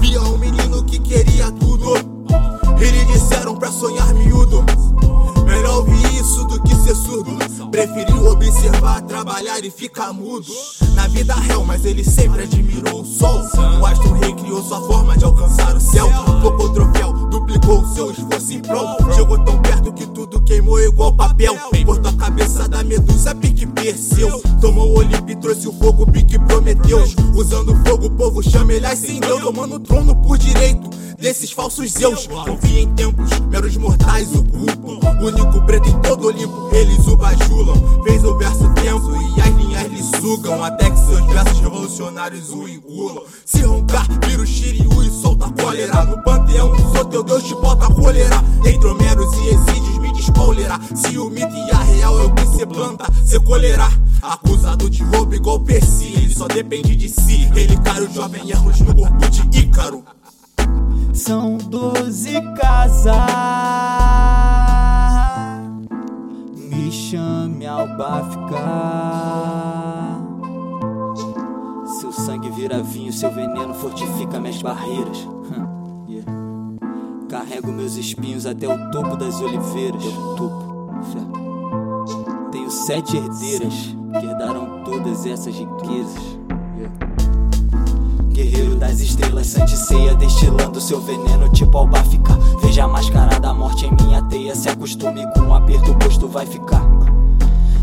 [0.00, 1.94] via um menino que queria tudo.
[2.80, 4.64] Eles disseram pra sonhar miúdo.
[5.44, 7.38] Melhor ouvir isso do que ser surdo.
[7.70, 10.52] Preferiu observar, trabalhar e ficar mudo.
[10.94, 13.42] Na vida real, mas ele sempre admirou o sol.
[13.80, 16.08] O astro rei criou sua forma de alcançar o céu.
[16.42, 18.96] Tocou troféu, duplicou o seu esforço em prol.
[19.14, 21.56] Chegou tão perto que tudo queimou igual papel.
[21.84, 24.40] Cortou a cabeça da medusa, pique perceu.
[24.60, 25.19] Tomou o olho
[25.60, 27.02] e trouxe o fogo, pique prometeu.
[27.34, 29.40] Usando fogo, o povo chama, ele acendeu.
[29.40, 32.26] Tomando o trono por direito desses falsos zeus.
[32.26, 34.98] Confia em tempos, meros mortais o culpam.
[35.20, 38.02] Único preto em todo Olimpo, eles o bajulam.
[38.04, 40.64] Fez o verso tenso e as linhas lhe sugam.
[40.64, 43.22] Até que seus versos revolucionários o engulam.
[43.44, 46.04] Se roncar, vira o Shiryu e solta a cólera.
[46.04, 48.42] No panteão, sou teu Deus, te bota a cólera.
[48.64, 50.80] Entre Homeros e Exídios, me despolerá.
[50.94, 53.90] Se o mito e a real é o que cê planta, cê colherá.
[54.22, 57.50] Acusado de roubo igual Percy, ele só depende de si.
[57.56, 60.04] Ele cai o jovem Hermes no corpo de Ícaro.
[61.14, 63.14] São doze casas.
[66.54, 67.86] Me chame ao
[68.30, 70.20] ficar.
[72.00, 75.26] Seu sangue vira vinho, seu veneno fortifica minhas barreiras.
[76.08, 76.30] yeah.
[77.28, 80.04] Carrego meus espinhos até o topo das oliveiras.
[80.36, 80.70] Topo.
[82.50, 86.38] Tenho sete herdeiras que herdaram todas essas riquezas.
[88.28, 92.36] Guerreiro das estrelas, sante ceia, destilando seu veneno, tipo albafica.
[92.62, 96.28] Veja a máscara da morte em minha teia, se acostume com o aperto, o posto
[96.28, 96.82] vai ficar.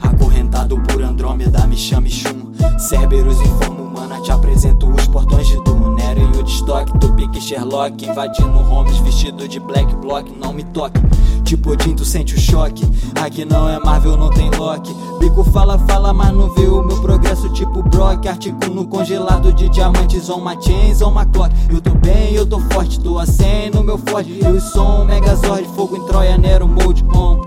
[0.00, 2.52] Acorrentado por Andrômeda, me chame Shun.
[2.78, 3.81] Cerberus em
[4.20, 5.94] te apresento os portões de Doom.
[5.94, 11.00] Nero e Woodstock, Tupic Sherlock, invadindo Holmes, vestido de black block, não me toque.
[11.44, 12.82] Tipo Odin, tu sente o choque.
[13.20, 14.94] Aqui não é Marvel, não tem Loki.
[15.18, 18.26] Bico fala, fala, mas não vê o meu progresso, tipo Brock.
[18.26, 21.54] Articulo congelado de diamantes, on my chains, on my clock.
[21.70, 24.26] Eu tô bem, eu tô forte, tô a 100 no meu Ford.
[24.28, 27.40] Eu som, Megazord, fogo em Troia, Nero, mode on.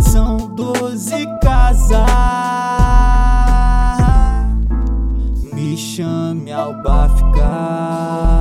[0.00, 2.03] São doze casas.
[5.74, 6.72] Me chame ao
[7.08, 8.33] ficar.